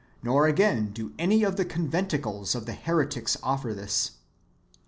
[0.15, 4.13] * Nor, again, do any of the conventicles (si/nagogce) of .the heretics [offer this].